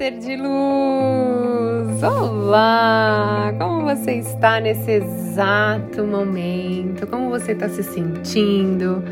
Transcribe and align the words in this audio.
ser 0.00 0.12
de 0.12 0.34
luz! 0.34 2.02
Olá! 2.02 3.52
Como 3.58 3.82
você 3.82 4.12
está 4.12 4.58
nesse 4.58 4.92
exato 4.92 6.02
momento? 6.04 7.06
Como 7.06 7.28
você 7.28 7.52
está 7.52 7.68
se 7.68 7.82
sentindo? 7.82 9.04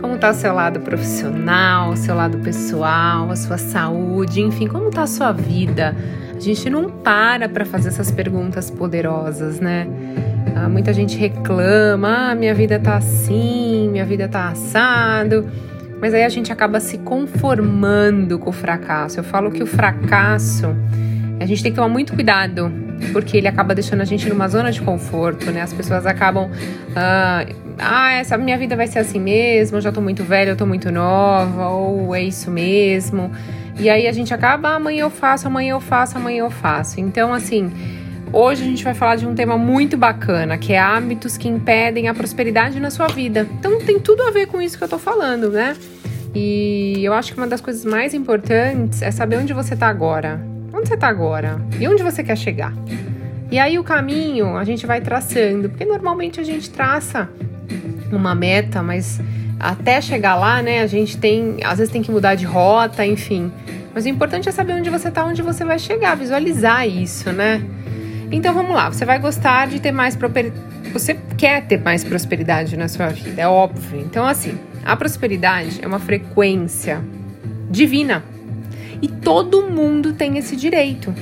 Como 0.00 0.16
está 0.16 0.30
o 0.30 0.34
seu 0.34 0.52
lado 0.52 0.80
profissional, 0.80 1.90
o 1.90 1.96
seu 1.96 2.16
lado 2.16 2.38
pessoal, 2.38 3.30
a 3.30 3.36
sua 3.36 3.58
saúde, 3.58 4.40
enfim, 4.40 4.66
como 4.66 4.88
está 4.88 5.02
a 5.02 5.06
sua 5.06 5.30
vida? 5.30 5.94
A 6.34 6.40
gente 6.40 6.68
não 6.68 6.90
para 6.90 7.48
para 7.48 7.64
fazer 7.64 7.90
essas 7.90 8.10
perguntas 8.10 8.68
poderosas, 8.68 9.60
né? 9.60 9.86
Ah, 10.56 10.68
muita 10.68 10.92
gente 10.92 11.16
reclama, 11.16 12.32
ah, 12.32 12.34
minha 12.34 12.54
vida 12.54 12.80
tá 12.80 12.96
assim, 12.96 13.88
minha 13.88 14.04
vida 14.04 14.26
tá 14.26 14.48
assado. 14.48 15.48
Mas 16.00 16.12
aí 16.12 16.24
a 16.24 16.28
gente 16.28 16.52
acaba 16.52 16.80
se 16.80 16.98
conformando 16.98 18.38
com 18.38 18.50
o 18.50 18.52
fracasso. 18.52 19.18
Eu 19.18 19.24
falo 19.24 19.50
que 19.50 19.62
o 19.62 19.66
fracasso, 19.66 20.74
a 21.40 21.46
gente 21.46 21.62
tem 21.62 21.72
que 21.72 21.76
tomar 21.76 21.88
muito 21.88 22.14
cuidado, 22.14 22.72
porque 23.12 23.36
ele 23.36 23.48
acaba 23.48 23.74
deixando 23.74 24.00
a 24.00 24.04
gente 24.04 24.28
numa 24.28 24.48
zona 24.48 24.70
de 24.70 24.80
conforto, 24.80 25.50
né? 25.50 25.62
As 25.62 25.72
pessoas 25.72 26.06
acabam. 26.06 26.50
Ah, 26.94 27.46
ah 27.78 28.12
essa 28.12 28.36
minha 28.36 28.58
vida 28.58 28.76
vai 28.76 28.86
ser 28.86 28.98
assim 28.98 29.20
mesmo, 29.20 29.78
eu 29.78 29.80
já 29.80 29.90
tô 29.90 30.00
muito 30.00 30.24
velha, 30.24 30.50
eu 30.50 30.56
tô 30.56 30.66
muito 30.66 30.90
nova, 30.90 31.68
ou 31.68 32.14
é 32.14 32.22
isso 32.22 32.50
mesmo. 32.50 33.30
E 33.78 33.90
aí 33.90 34.06
a 34.06 34.12
gente 34.12 34.32
acaba, 34.32 34.70
ah, 34.70 34.76
amanhã 34.76 35.02
eu 35.02 35.10
faço, 35.10 35.46
amanhã 35.46 35.72
eu 35.72 35.80
faço, 35.80 36.16
amanhã 36.16 36.40
eu 36.40 36.50
faço. 36.50 37.00
Então, 37.00 37.32
assim, 37.32 37.72
hoje 38.34 38.62
a 38.62 38.66
gente 38.66 38.82
vai 38.82 38.94
falar 38.94 39.16
de 39.16 39.26
um 39.26 39.34
tema 39.34 39.56
muito 39.56 39.96
bacana, 39.96 40.58
que 40.58 40.72
é 40.72 40.78
hábitos 40.78 41.36
que 41.36 41.48
impedem 41.48 42.08
a 42.08 42.14
prosperidade 42.14 42.80
na 42.80 42.90
sua 42.90 43.06
vida. 43.06 43.46
Então 43.58 43.78
tem 43.78 44.00
tudo 44.00 44.22
a 44.24 44.30
ver 44.30 44.46
com 44.46 44.60
isso 44.60 44.76
que 44.76 44.84
eu 44.84 44.88
tô 44.88 44.98
falando, 44.98 45.50
né? 45.50 45.76
E 46.34 47.04
eu 47.04 47.12
acho 47.12 47.32
que 47.32 47.38
uma 47.38 47.46
das 47.46 47.60
coisas 47.60 47.84
mais 47.84 48.12
importantes 48.12 49.00
é 49.02 49.10
saber 49.10 49.36
onde 49.36 49.52
você 49.52 49.74
está 49.74 49.86
agora. 49.86 50.40
Onde 50.72 50.88
você 50.88 50.94
está 50.94 51.06
agora? 51.06 51.60
E 51.78 51.86
onde 51.86 52.02
você 52.02 52.24
quer 52.24 52.36
chegar? 52.36 52.72
E 53.50 53.58
aí 53.58 53.78
o 53.78 53.84
caminho 53.84 54.56
a 54.56 54.64
gente 54.64 54.84
vai 54.84 55.00
traçando, 55.00 55.68
porque 55.68 55.84
normalmente 55.84 56.40
a 56.40 56.42
gente 56.42 56.68
traça 56.70 57.28
uma 58.10 58.34
meta, 58.34 58.82
mas 58.82 59.20
até 59.60 60.00
chegar 60.00 60.34
lá, 60.34 60.60
né, 60.60 60.80
a 60.80 60.86
gente 60.88 61.16
tem, 61.16 61.58
às 61.62 61.78
vezes 61.78 61.92
tem 61.92 62.02
que 62.02 62.10
mudar 62.10 62.34
de 62.34 62.44
rota, 62.44 63.06
enfim. 63.06 63.52
Mas 63.94 64.04
o 64.04 64.08
importante 64.08 64.48
é 64.48 64.52
saber 64.52 64.72
onde 64.72 64.90
você 64.90 65.08
está, 65.08 65.24
onde 65.24 65.40
você 65.40 65.64
vai 65.64 65.78
chegar, 65.78 66.16
visualizar 66.16 66.88
isso, 66.88 67.30
né? 67.32 67.62
Então 68.34 68.52
vamos 68.52 68.74
lá, 68.74 68.90
você 68.90 69.04
vai 69.04 69.20
gostar 69.20 69.68
de 69.68 69.78
ter 69.80 69.92
mais 69.92 70.18
você 70.92 71.14
quer 71.38 71.68
ter 71.68 71.80
mais 71.80 72.02
prosperidade 72.02 72.76
na 72.76 72.88
sua 72.88 73.06
vida, 73.06 73.40
é 73.40 73.46
óbvio. 73.46 74.00
Então 74.00 74.26
assim, 74.26 74.58
a 74.84 74.96
prosperidade 74.96 75.78
é 75.80 75.86
uma 75.86 76.00
frequência 76.00 77.00
divina 77.70 78.24
e 79.00 79.06
todo 79.06 79.70
mundo 79.70 80.14
tem 80.14 80.36
esse 80.36 80.56
direito. 80.56 81.14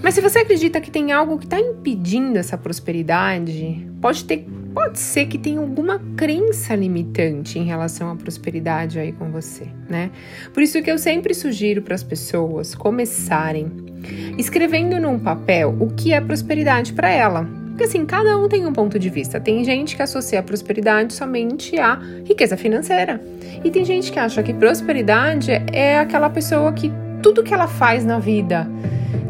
Mas 0.00 0.14
se 0.14 0.20
você 0.20 0.38
acredita 0.38 0.80
que 0.80 0.88
tem 0.88 1.10
algo 1.10 1.36
que 1.36 1.46
está 1.46 1.58
impedindo 1.58 2.38
essa 2.38 2.56
prosperidade, 2.56 3.84
pode 4.00 4.24
ter, 4.24 4.46
pode 4.72 5.00
ser 5.00 5.26
que 5.26 5.38
tenha 5.38 5.58
alguma 5.58 6.00
crença 6.16 6.76
limitante 6.76 7.58
em 7.58 7.64
relação 7.64 8.08
à 8.08 8.14
prosperidade 8.14 9.00
aí 9.00 9.10
com 9.10 9.32
você, 9.32 9.66
né? 9.88 10.12
Por 10.54 10.62
isso 10.62 10.80
que 10.80 10.88
eu 10.88 10.96
sempre 10.96 11.34
sugiro 11.34 11.82
para 11.82 11.96
as 11.96 12.04
pessoas 12.04 12.72
começarem 12.72 13.85
escrevendo 14.38 15.00
num 15.00 15.18
papel 15.18 15.74
o 15.80 15.88
que 15.88 16.12
é 16.12 16.20
prosperidade 16.20 16.92
para 16.92 17.10
ela. 17.10 17.46
Porque 17.68 17.84
assim, 17.84 18.06
cada 18.06 18.38
um 18.38 18.48
tem 18.48 18.66
um 18.66 18.72
ponto 18.72 18.98
de 18.98 19.10
vista. 19.10 19.38
Tem 19.38 19.62
gente 19.62 19.96
que 19.96 20.02
associa 20.02 20.40
a 20.40 20.42
prosperidade 20.42 21.12
somente 21.12 21.78
à 21.78 21.98
riqueza 22.24 22.56
financeira. 22.56 23.20
E 23.62 23.70
tem 23.70 23.84
gente 23.84 24.10
que 24.10 24.18
acha 24.18 24.42
que 24.42 24.54
prosperidade 24.54 25.50
é 25.72 25.98
aquela 25.98 26.30
pessoa 26.30 26.72
que 26.72 26.90
tudo 27.22 27.42
que 27.42 27.52
ela 27.52 27.68
faz 27.68 28.04
na 28.04 28.18
vida 28.18 28.66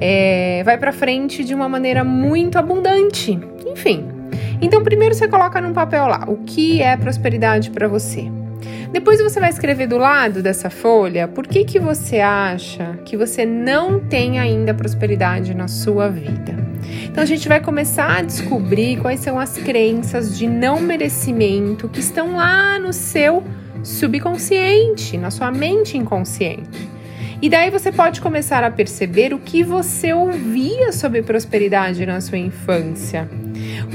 é, 0.01 0.63
vai 0.65 0.79
para 0.79 0.93
frente 0.93 1.43
de 1.43 1.55
uma 1.55 1.69
maneira 1.69 2.05
muito 2.05 2.57
abundante. 2.57 3.39
Enfim. 3.67 4.07
Então, 4.61 4.83
primeiro 4.83 5.15
você 5.15 5.27
coloca 5.27 5.61
num 5.61 5.73
papel 5.73 6.07
lá 6.07 6.25
o 6.29 6.37
que 6.39 6.81
é 6.81 6.97
prosperidade 6.97 7.71
para 7.71 7.89
você. 7.89 8.31
Depois 8.93 9.21
você 9.21 9.41
vai 9.41 9.51
escrever 9.51 9.87
do 9.87 9.99
lado 9.99 10.43
dessa 10.43 10.71
folha 10.71 11.27
por 11.27 11.47
que, 11.47 11.65
que 11.65 11.79
você 11.79 12.21
acha 12.21 12.99
que 13.05 13.17
você 13.17 13.45
não 13.45 14.01
tem 14.01 14.39
ainda 14.39 14.73
prosperidade 14.73 15.55
na 15.55 15.69
sua 15.69 16.09
vida. 16.09 16.55
Então 17.05 17.23
a 17.23 17.27
gente 17.27 17.49
vai 17.49 17.61
começar 17.61 18.19
a 18.19 18.23
descobrir 18.23 19.01
quais 19.01 19.21
são 19.21 19.39
as 19.39 19.57
crenças 19.59 20.37
de 20.37 20.47
não 20.47 20.81
merecimento 20.81 21.89
que 21.89 22.01
estão 22.01 22.37
lá 22.37 22.79
no 22.79 22.93
seu 22.93 23.43
subconsciente, 23.83 25.17
na 25.17 25.31
sua 25.31 25.51
mente 25.51 25.97
inconsciente. 25.97 26.97
E 27.41 27.51
daí 27.51 27.71
você 27.71 27.93
pode 27.93 28.21
começar 28.21 28.65
a 28.65 28.71
perceber 28.71 29.35
o 29.35 29.39
que 29.39 29.63
você 29.63 30.13
ouvia 30.13 30.91
sobre 30.93 31.23
prosperidade 31.23 32.07
na 32.07 32.21
sua 32.21 32.39
infância. 32.39 33.29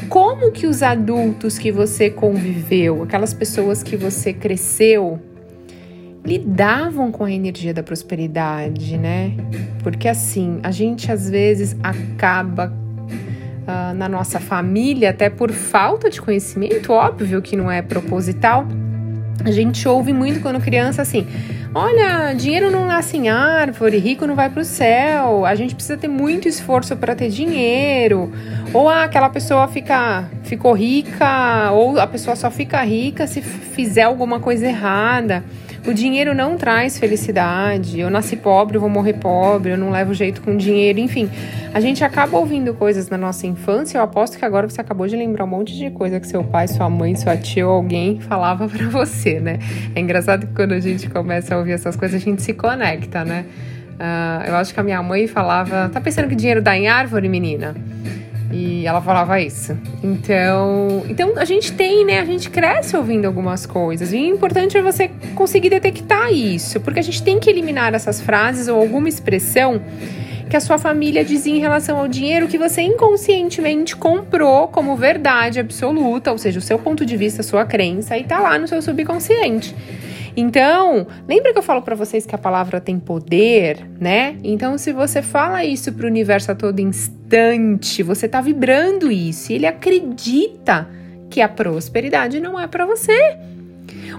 Como 0.09 0.51
que 0.51 0.67
os 0.67 0.83
adultos 0.83 1.57
que 1.57 1.71
você 1.71 2.09
conviveu, 2.09 3.03
aquelas 3.03 3.33
pessoas 3.33 3.83
que 3.83 3.95
você 3.95 4.33
cresceu, 4.33 5.19
lidavam 6.23 7.11
com 7.11 7.23
a 7.23 7.31
energia 7.31 7.73
da 7.73 7.81
prosperidade, 7.81 8.97
né? 8.97 9.33
Porque 9.83 10.07
assim, 10.07 10.59
a 10.63 10.71
gente 10.71 11.11
às 11.11 11.29
vezes 11.29 11.75
acaba 11.81 12.71
uh, 13.61 13.93
na 13.95 14.07
nossa 14.07 14.39
família, 14.39 15.09
até 15.09 15.29
por 15.29 15.51
falta 15.51 16.09
de 16.09 16.21
conhecimento, 16.21 16.91
óbvio 16.91 17.41
que 17.41 17.55
não 17.55 17.71
é 17.71 17.81
proposital. 17.81 18.67
A 19.43 19.51
gente 19.51 19.87
ouve 19.87 20.13
muito 20.13 20.39
quando 20.41 20.61
criança 20.61 21.01
assim: 21.01 21.25
olha, 21.73 22.33
dinheiro 22.33 22.69
não 22.69 22.85
nasce 22.85 23.17
em 23.17 23.29
árvore, 23.29 23.97
rico 23.97 24.25
não 24.25 24.35
vai 24.35 24.49
para 24.49 24.61
o 24.61 24.65
céu, 24.65 25.45
a 25.45 25.55
gente 25.55 25.73
precisa 25.73 25.97
ter 25.97 26.07
muito 26.07 26.47
esforço 26.47 26.95
para 26.95 27.15
ter 27.15 27.29
dinheiro. 27.29 28.31
Ou 28.73 28.89
ah, 28.89 29.03
aquela 29.03 29.29
pessoa 29.29 29.67
fica, 29.67 30.25
ficou 30.43 30.73
rica, 30.73 31.71
ou 31.71 31.99
a 31.99 32.07
pessoa 32.07 32.35
só 32.35 32.49
fica 32.49 32.81
rica 32.83 33.27
se 33.27 33.41
fizer 33.41 34.03
alguma 34.03 34.39
coisa 34.39 34.67
errada. 34.67 35.43
O 35.85 35.93
dinheiro 35.93 36.35
não 36.35 36.57
traz 36.57 36.99
felicidade. 36.99 37.99
Eu 37.99 38.09
nasci 38.09 38.35
pobre, 38.35 38.77
eu 38.77 38.81
vou 38.81 38.89
morrer 38.89 39.13
pobre, 39.13 39.71
eu 39.71 39.77
não 39.77 39.89
levo 39.89 40.13
jeito 40.13 40.39
com 40.41 40.55
dinheiro. 40.55 40.99
Enfim, 40.99 41.27
a 41.73 41.79
gente 41.79 42.03
acaba 42.03 42.37
ouvindo 42.37 42.71
coisas 42.75 43.09
na 43.09 43.17
nossa 43.17 43.47
infância. 43.47 43.97
Eu 43.97 44.03
aposto 44.03 44.37
que 44.37 44.45
agora 44.45 44.69
você 44.69 44.79
acabou 44.79 45.07
de 45.07 45.15
lembrar 45.15 45.45
um 45.45 45.47
monte 45.47 45.75
de 45.75 45.89
coisa 45.89 46.19
que 46.19 46.27
seu 46.27 46.43
pai, 46.43 46.67
sua 46.67 46.87
mãe, 46.87 47.15
sua 47.15 47.35
tia 47.35 47.67
ou 47.67 47.73
alguém 47.73 48.19
falava 48.19 48.69
para 48.69 48.87
você, 48.89 49.39
né? 49.39 49.57
É 49.95 49.99
engraçado 49.99 50.45
que 50.45 50.53
quando 50.53 50.73
a 50.73 50.79
gente 50.79 51.09
começa 51.09 51.55
a 51.55 51.57
ouvir 51.57 51.71
essas 51.71 51.95
coisas, 51.95 52.21
a 52.21 52.23
gente 52.23 52.43
se 52.43 52.53
conecta, 52.53 53.25
né? 53.25 53.45
Uh, 53.93 54.49
eu 54.49 54.55
acho 54.55 54.73
que 54.73 54.79
a 54.79 54.83
minha 54.83 55.01
mãe 55.01 55.25
falava: 55.25 55.89
Tá 55.89 55.99
pensando 55.99 56.27
que 56.27 56.35
dinheiro 56.35 56.61
dá 56.61 56.77
em 56.77 56.87
árvore, 56.87 57.27
menina? 57.27 57.75
E 58.51 58.85
ela 58.85 59.01
falava 59.01 59.39
isso. 59.39 59.77
Então, 60.03 61.03
então 61.07 61.33
a 61.37 61.45
gente 61.45 61.73
tem, 61.73 62.05
né? 62.05 62.19
A 62.19 62.25
gente 62.25 62.49
cresce 62.49 62.95
ouvindo 62.95 63.25
algumas 63.25 63.65
coisas. 63.65 64.13
E 64.13 64.17
o 64.17 64.35
importante 64.35 64.77
é 64.77 64.81
você 64.81 65.09
conseguir 65.35 65.69
detectar 65.69 66.31
isso, 66.31 66.79
porque 66.79 66.99
a 66.99 67.03
gente 67.03 67.21
tem 67.23 67.39
que 67.39 67.49
eliminar 67.49 67.93
essas 67.93 68.21
frases 68.21 68.67
ou 68.67 68.79
alguma 68.79 69.07
expressão 69.07 69.81
que 70.49 70.57
a 70.57 70.59
sua 70.59 70.77
família 70.77 71.23
dizia 71.23 71.55
em 71.55 71.59
relação 71.59 71.97
ao 71.97 72.09
dinheiro 72.09 72.45
que 72.45 72.57
você 72.57 72.81
inconscientemente 72.81 73.95
comprou 73.95 74.67
como 74.67 74.97
verdade 74.97 75.61
absoluta, 75.61 76.29
ou 76.29 76.37
seja, 76.37 76.59
o 76.59 76.61
seu 76.61 76.77
ponto 76.77 77.05
de 77.05 77.15
vista, 77.15 77.39
a 77.39 77.43
sua 77.43 77.63
crença, 77.63 78.17
e 78.17 78.25
tá 78.25 78.37
lá 78.37 78.59
no 78.59 78.67
seu 78.67 78.81
subconsciente. 78.81 79.73
Então, 80.35 81.07
lembra 81.25 81.53
que 81.53 81.57
eu 81.57 81.63
falo 81.63 81.81
para 81.81 81.95
vocês 81.95 82.25
que 82.25 82.35
a 82.35 82.37
palavra 82.37 82.81
tem 82.81 82.99
poder, 82.99 83.77
né? 83.97 84.35
Então, 84.43 84.77
se 84.77 84.91
você 84.91 85.21
fala 85.21 85.63
isso 85.63 85.91
para 85.93 86.05
o 86.05 86.09
universo 86.09 86.51
a 86.51 86.55
todo 86.55 86.79
instante, 86.79 87.20
você 88.03 88.27
tá 88.27 88.41
vibrando 88.41 89.11
isso 89.11 89.51
ele 89.55 89.65
acredita 89.65 90.87
que 91.29 91.39
a 91.39 91.47
prosperidade 91.47 92.39
não 92.39 92.59
é 92.59 92.67
para 92.67 92.85
você. 92.85 93.37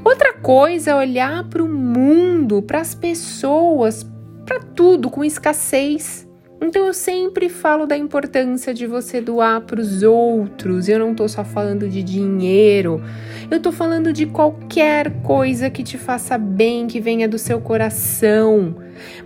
Outra 0.05 0.33
coisa 0.33 0.93
é 0.93 0.95
olhar 0.95 1.45
para 1.45 1.63
o 1.63 1.69
mundo, 1.69 2.63
para 2.63 2.81
as 2.81 2.95
pessoas, 2.95 4.07
para 4.47 4.61
tudo 4.61 5.11
com 5.11 5.23
escassez. 5.23 6.27
Então 6.63 6.87
eu 6.87 6.95
sempre 6.95 7.49
falo 7.49 7.87
da 7.87 7.97
importância 7.97 8.73
de 8.73 8.87
você 8.87 9.21
doar 9.21 9.63
para 9.63 9.81
os 9.81 10.05
outros. 10.05 10.89
Eu 10.89 11.01
não 11.01 11.11
estou 11.11 11.29
só 11.29 11.45
falando 11.45 11.89
de 11.89 12.05
dinheiro. 12.05 13.03
Eu 13.51 13.57
estou 13.57 13.73
falando 13.73 14.13
de 14.13 14.27
qualquer 14.27 15.11
coisa 15.23 15.69
que 15.69 15.83
te 15.83 15.99
faça 15.99 16.39
bem, 16.39 16.87
que 16.87 17.01
venha 17.01 17.29
do 17.29 17.37
seu 17.37 17.61
coração. 17.61 18.77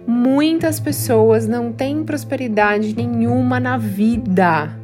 Muitas 0.07 0.81
pessoas 0.81 1.47
não 1.47 1.71
têm 1.73 2.03
prosperidade 2.05 2.97
nenhuma 2.97 3.61
na 3.61 3.77
vida, 3.77 4.75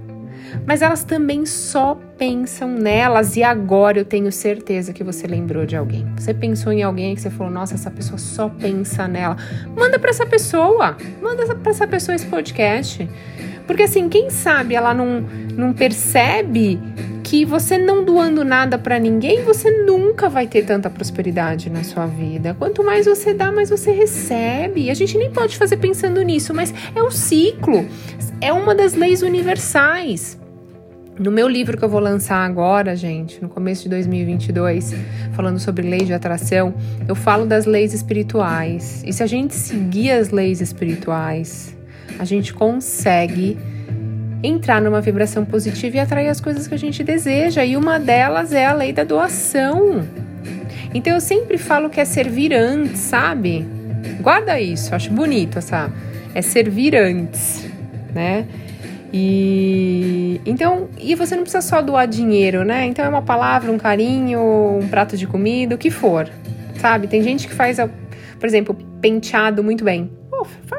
mas 0.67 0.83
elas 0.83 1.05
também 1.05 1.47
só 1.47 1.99
pensam 2.19 2.69
nelas 2.69 3.37
e 3.37 3.43
agora 3.43 3.99
eu 3.99 4.05
tenho 4.05 4.31
certeza 4.31 4.93
que 4.93 5.03
você 5.03 5.27
lembrou 5.27 5.67
de 5.67 5.77
alguém. 5.77 6.07
Você 6.17 6.33
pensou 6.33 6.73
em 6.73 6.83
alguém 6.83 7.15
que 7.15 7.21
você 7.21 7.31
falou, 7.31 7.53
nossa, 7.53 7.75
essa 7.75 7.91
pessoa 7.91 8.19
só 8.19 8.49
pensa 8.49 9.09
nela. 9.09 9.37
Manda 9.77 9.99
para 9.99 10.11
essa 10.11 10.27
pessoa, 10.27 10.97
manda 11.21 11.55
para 11.55 11.71
essa 11.71 11.87
pessoa 11.87 12.15
esse 12.15 12.27
podcast. 12.27 13.09
Porque 13.67 13.85
assim, 13.85 14.09
quem 14.09 14.31
sabe 14.31 14.75
ela 14.75 14.93
não, 14.93 15.25
não 15.57 15.73
percebe 15.73 16.81
que 17.23 17.45
você 17.45 17.79
não 17.79 18.05
doando 18.05 18.45
nada 18.45 18.77
para 18.77 18.99
ninguém, 18.99 19.43
você 19.43 19.71
nunca 19.85 20.29
vai 20.29 20.47
ter 20.47 20.65
tanta 20.65 20.91
prosperidade 20.91 21.71
na 21.71 21.83
sua 21.83 22.07
vida. 22.07 22.55
Quanto 22.59 22.85
mais 22.85 23.07
você 23.07 23.33
dá, 23.33 23.51
mais 23.51 23.71
você 23.71 23.93
recebe. 23.93 24.91
A 24.91 24.95
gente 24.95 25.17
nem 25.17 25.31
pode 25.31 25.57
fazer 25.57 25.77
pensando 25.79 26.21
nisso, 26.21 26.53
mas 26.53 26.75
é 26.95 27.03
um 27.03 27.11
ciclo. 27.11 27.87
É 28.41 28.53
uma 28.53 28.75
das 28.75 28.95
leis 28.95 29.23
universais. 29.23 30.42
No 31.19 31.31
meu 31.31 31.47
livro 31.47 31.77
que 31.77 31.85
eu 31.85 31.89
vou 31.91 32.01
lançar 32.01 32.39
agora, 32.39 32.97
gente, 32.97 33.41
no 33.43 33.49
começo 33.49 33.83
de 33.83 33.91
2022, 33.91 34.95
falando 35.33 35.59
sobre 35.59 35.87
lei 35.87 36.01
de 36.07 36.15
atração, 36.15 36.75
eu 37.07 37.15
falo 37.15 37.45
das 37.45 37.67
leis 37.67 37.93
espirituais. 37.93 39.05
E 39.07 39.13
se 39.13 39.23
a 39.23 39.27
gente 39.27 39.55
seguir 39.55 40.11
as 40.11 40.31
leis 40.31 40.63
espirituais, 40.63 41.77
a 42.19 42.25
gente 42.25 42.55
consegue 42.55 43.59
entrar 44.43 44.81
numa 44.81 45.03
vibração 45.03 45.45
positiva 45.45 45.99
e 45.99 46.01
atrair 46.01 46.29
as 46.29 46.41
coisas 46.41 46.67
que 46.67 46.75
a 46.75 46.79
gente 46.79 47.05
deseja. 47.05 47.63
E 47.63 47.77
uma 47.77 48.01
delas 48.01 48.55
é 48.55 48.65
a 48.65 48.73
lei 48.73 48.91
da 48.91 49.05
doação. 49.05 50.09
Então 50.95 51.13
eu 51.13 51.21
sempre 51.21 51.59
falo 51.59 51.91
que 51.91 52.01
é 52.01 52.07
servir 52.07 52.55
antes, 52.55 53.01
sabe? 53.01 53.67
Guarda 54.23 54.59
isso, 54.59 54.95
acho 54.95 55.13
bonito 55.13 55.59
essa. 55.59 55.93
É 56.35 56.41
servir 56.41 56.97
antes, 56.97 57.67
né? 58.15 58.47
E 59.13 60.41
então, 60.47 60.89
e 60.99 61.15
você 61.15 61.35
não 61.35 61.43
precisa 61.43 61.61
só 61.61 61.83
doar 61.83 62.07
dinheiro, 62.07 62.65
né? 62.65 62.87
Então 62.87 63.05
é 63.05 63.09
uma 63.09 63.23
palavra, 63.23 63.71
um 63.71 63.79
carinho, 63.79 64.41
um 64.81 64.89
prato 64.89 65.17
de 65.17 65.27
comida, 65.27 65.75
o 65.75 65.79
que 65.79 65.91
for, 65.91 66.31
sabe? 66.81 67.07
Tem 67.07 67.23
gente 67.23 67.47
que 67.47 67.55
faz, 67.55 67.77
por 67.77 68.47
exemplo, 68.47 68.75
penteado 69.01 69.63
muito 69.63 69.85
bem 69.85 70.11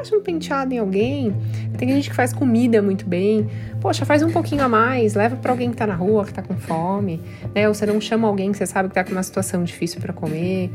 faz 0.04 0.12
um 0.12 0.20
penteado 0.20 0.74
em 0.74 0.78
alguém. 0.78 1.34
Tem 1.78 1.88
gente 1.88 2.10
que 2.10 2.16
faz 2.16 2.32
comida 2.32 2.82
muito 2.82 3.06
bem. 3.06 3.48
Poxa, 3.80 4.04
faz 4.04 4.22
um 4.22 4.30
pouquinho 4.30 4.62
a 4.62 4.68
mais, 4.68 5.14
leva 5.14 5.36
para 5.36 5.52
alguém 5.52 5.70
que 5.70 5.76
tá 5.76 5.86
na 5.86 5.94
rua, 5.94 6.24
que 6.24 6.32
tá 6.32 6.42
com 6.42 6.56
fome, 6.56 7.20
né? 7.54 7.68
Ou 7.68 7.74
você 7.74 7.86
não 7.86 8.00
chama 8.00 8.28
alguém 8.28 8.52
que 8.52 8.58
você 8.58 8.66
sabe 8.66 8.88
que 8.88 8.94
tá 8.94 9.04
com 9.04 9.12
uma 9.12 9.22
situação 9.22 9.64
difícil 9.64 10.00
para 10.00 10.12
comer. 10.12 10.70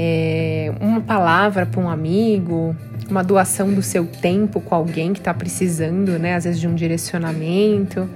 É, 0.00 0.72
uma 0.80 1.00
palavra 1.00 1.66
para 1.66 1.80
um 1.80 1.88
amigo, 1.88 2.74
uma 3.10 3.24
doação 3.24 3.72
do 3.72 3.82
seu 3.82 4.06
tempo 4.06 4.60
com 4.60 4.74
alguém 4.74 5.12
que 5.12 5.18
está 5.18 5.34
precisando, 5.34 6.18
né? 6.18 6.36
Às 6.36 6.44
vezes 6.44 6.60
de 6.60 6.68
um 6.68 6.74
direcionamento. 6.74 8.08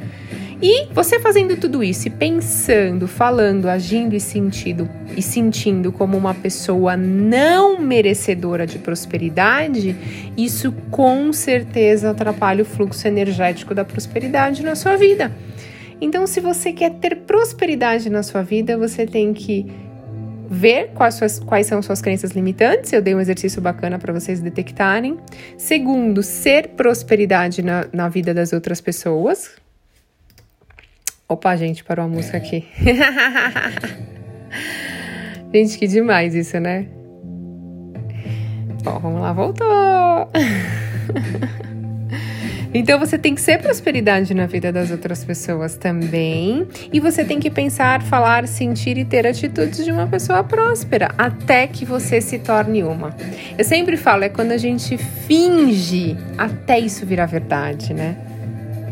E 0.64 0.86
você 0.92 1.18
fazendo 1.18 1.56
tudo 1.56 1.82
isso 1.82 2.06
e 2.06 2.10
pensando, 2.10 3.08
falando, 3.08 3.68
agindo 3.68 4.14
e 4.14 4.20
sentindo 4.20 4.88
e 5.16 5.20
sentindo 5.20 5.90
como 5.90 6.16
uma 6.16 6.34
pessoa 6.34 6.96
não 6.96 7.80
merecedora 7.80 8.64
de 8.64 8.78
prosperidade, 8.78 9.96
isso 10.36 10.70
com 10.88 11.32
certeza 11.32 12.10
atrapalha 12.10 12.62
o 12.62 12.64
fluxo 12.64 13.08
energético 13.08 13.74
da 13.74 13.84
prosperidade 13.84 14.62
na 14.62 14.76
sua 14.76 14.94
vida. 14.94 15.32
Então, 16.00 16.28
se 16.28 16.38
você 16.38 16.72
quer 16.72 16.92
ter 16.92 17.16
prosperidade 17.16 18.08
na 18.08 18.22
sua 18.22 18.42
vida, 18.42 18.78
você 18.78 19.04
tem 19.04 19.32
que 19.32 19.66
ver 20.52 20.90
quais, 20.94 21.14
suas, 21.14 21.38
quais 21.38 21.66
são 21.66 21.80
suas 21.80 22.02
crenças 22.02 22.32
limitantes. 22.32 22.92
Eu 22.92 23.00
dei 23.00 23.14
um 23.14 23.20
exercício 23.20 23.62
bacana 23.62 23.98
para 23.98 24.12
vocês 24.12 24.40
detectarem. 24.40 25.16
Segundo, 25.56 26.22
ser 26.22 26.68
prosperidade 26.68 27.62
na, 27.62 27.86
na 27.90 28.08
vida 28.08 28.34
das 28.34 28.52
outras 28.52 28.80
pessoas. 28.80 29.50
Opa, 31.26 31.56
gente, 31.56 31.82
parou 31.82 32.04
a 32.04 32.08
música 32.08 32.36
aqui. 32.36 32.68
gente, 35.54 35.78
que 35.78 35.86
demais 35.86 36.34
isso, 36.34 36.60
né? 36.60 36.86
Bom, 38.84 38.98
vamos 38.98 39.22
lá, 39.22 39.32
voltou. 39.32 40.30
Então 42.74 42.98
você 42.98 43.18
tem 43.18 43.34
que 43.34 43.40
ser 43.40 43.58
prosperidade 43.58 44.32
na 44.32 44.46
vida 44.46 44.72
das 44.72 44.90
outras 44.90 45.24
pessoas 45.24 45.76
também. 45.76 46.66
E 46.92 47.00
você 47.00 47.24
tem 47.24 47.38
que 47.38 47.50
pensar, 47.50 48.02
falar, 48.02 48.48
sentir 48.48 48.96
e 48.96 49.04
ter 49.04 49.26
atitudes 49.26 49.84
de 49.84 49.92
uma 49.92 50.06
pessoa 50.06 50.42
próspera 50.42 51.10
até 51.18 51.66
que 51.66 51.84
você 51.84 52.20
se 52.20 52.38
torne 52.38 52.82
uma. 52.82 53.14
Eu 53.58 53.64
sempre 53.64 53.96
falo, 53.96 54.24
é 54.24 54.28
quando 54.28 54.52
a 54.52 54.56
gente 54.56 54.96
finge 54.96 56.16
até 56.38 56.78
isso 56.78 57.04
virar 57.04 57.26
verdade, 57.26 57.92
né? 57.92 58.16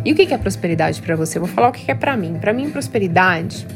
E 0.05 0.13
o 0.13 0.15
que 0.15 0.33
é 0.33 0.39
prosperidade 0.39 1.01
para 1.03 1.15
você? 1.15 1.39
Eu 1.39 1.45
vou 1.45 1.55
falar 1.55 1.69
o 1.69 1.73
que 1.73 1.91
é 1.91 1.95
para 1.95 2.17
mim. 2.17 2.39
Para 2.41 2.53
mim, 2.53 2.71
prosperidade 2.71 3.67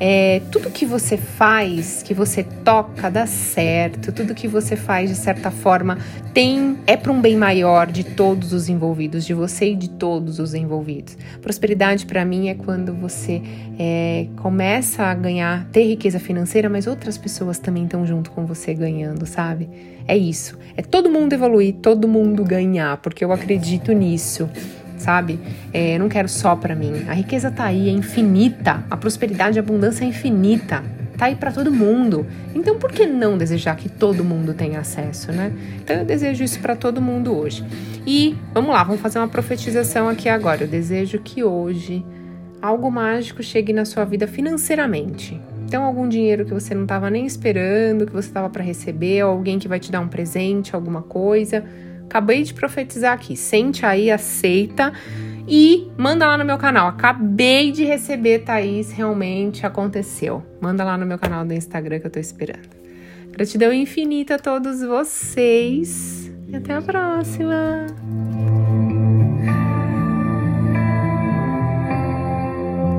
é 0.00 0.42
tudo 0.50 0.70
que 0.70 0.84
você 0.84 1.16
faz, 1.16 2.02
que 2.02 2.12
você 2.12 2.42
toca, 2.42 3.10
dá 3.10 3.26
certo. 3.26 4.12
Tudo 4.12 4.34
que 4.34 4.48
você 4.48 4.76
faz, 4.76 5.10
de 5.10 5.16
certa 5.16 5.50
forma, 5.50 5.98
tem 6.32 6.76
é 6.86 6.96
para 6.96 7.12
um 7.12 7.20
bem 7.20 7.36
maior 7.36 7.90
de 7.90 8.02
todos 8.04 8.52
os 8.52 8.68
envolvidos, 8.68 9.24
de 9.24 9.32
você 9.34 9.70
e 9.70 9.76
de 9.76 9.88
todos 9.88 10.38
os 10.38 10.54
envolvidos. 10.54 11.16
Prosperidade 11.40 12.06
para 12.06 12.24
mim 12.24 12.48
é 12.48 12.54
quando 12.54 12.92
você 12.92 13.40
é, 13.78 14.26
começa 14.36 15.04
a 15.04 15.14
ganhar, 15.14 15.66
ter 15.70 15.84
riqueza 15.84 16.18
financeira, 16.18 16.68
mas 16.68 16.86
outras 16.86 17.16
pessoas 17.16 17.58
também 17.58 17.84
estão 17.84 18.04
junto 18.04 18.30
com 18.30 18.44
você 18.44 18.74
ganhando, 18.74 19.26
sabe? 19.26 19.68
É 20.06 20.16
isso. 20.16 20.58
É 20.76 20.82
todo 20.82 21.08
mundo 21.08 21.32
evoluir, 21.32 21.74
todo 21.74 22.08
mundo 22.08 22.44
ganhar, 22.44 22.96
porque 22.98 23.24
eu 23.24 23.32
acredito 23.32 23.92
nisso 23.92 24.48
sabe? 25.04 25.38
É, 25.72 25.98
não 25.98 26.08
quero 26.08 26.28
só 26.28 26.56
para 26.56 26.74
mim. 26.74 27.04
A 27.06 27.12
riqueza 27.12 27.50
tá 27.50 27.64
aí, 27.64 27.88
é 27.88 27.92
infinita. 27.92 28.82
A 28.90 28.96
prosperidade 28.96 29.58
e 29.58 29.60
a 29.60 29.62
abundância 29.62 30.04
é 30.04 30.08
infinita. 30.08 30.82
Tá 31.18 31.26
aí 31.26 31.36
para 31.36 31.52
todo 31.52 31.70
mundo. 31.70 32.26
Então, 32.54 32.78
por 32.78 32.90
que 32.90 33.06
não 33.06 33.36
desejar 33.36 33.76
que 33.76 33.88
todo 33.88 34.24
mundo 34.24 34.54
tenha 34.54 34.80
acesso, 34.80 35.30
né? 35.30 35.52
Então, 35.76 35.96
eu 35.96 36.04
desejo 36.04 36.42
isso 36.42 36.58
para 36.58 36.74
todo 36.74 37.00
mundo 37.00 37.36
hoje. 37.36 37.64
E 38.06 38.34
vamos 38.52 38.70
lá, 38.70 38.82
vamos 38.82 39.00
fazer 39.00 39.18
uma 39.18 39.28
profetização 39.28 40.08
aqui 40.08 40.28
agora. 40.28 40.64
Eu 40.64 40.68
desejo 40.68 41.18
que 41.18 41.44
hoje 41.44 42.04
algo 42.60 42.90
mágico 42.90 43.42
chegue 43.42 43.72
na 43.72 43.84
sua 43.84 44.04
vida 44.04 44.26
financeiramente. 44.26 45.40
Então, 45.66 45.84
algum 45.84 46.08
dinheiro 46.08 46.44
que 46.46 46.54
você 46.54 46.74
não 46.74 46.82
estava 46.82 47.10
nem 47.10 47.26
esperando, 47.26 48.06
que 48.06 48.12
você 48.12 48.28
estava 48.28 48.48
para 48.48 48.64
receber, 48.64 49.20
alguém 49.20 49.58
que 49.58 49.68
vai 49.68 49.78
te 49.78 49.92
dar 49.92 50.00
um 50.00 50.08
presente, 50.08 50.74
alguma 50.74 51.02
coisa 51.02 51.62
Acabei 52.06 52.42
de 52.42 52.54
profetizar 52.54 53.12
aqui. 53.12 53.36
Sente 53.36 53.84
aí, 53.84 54.10
aceita 54.10 54.92
e 55.48 55.90
manda 55.96 56.26
lá 56.26 56.38
no 56.38 56.44
meu 56.44 56.58
canal. 56.58 56.88
Acabei 56.88 57.70
de 57.70 57.84
receber, 57.84 58.40
Thaís, 58.40 58.90
realmente 58.92 59.66
aconteceu. 59.66 60.42
Manda 60.60 60.84
lá 60.84 60.96
no 60.96 61.06
meu 61.06 61.18
canal 61.18 61.44
do 61.44 61.52
Instagram 61.52 62.00
que 62.00 62.06
eu 62.06 62.10
tô 62.10 62.18
esperando. 62.18 62.68
Gratidão 63.30 63.72
infinita 63.72 64.36
a 64.36 64.38
todos 64.38 64.80
vocês 64.80 66.32
e 66.48 66.56
até 66.56 66.74
a 66.74 66.82
próxima! 66.82 67.86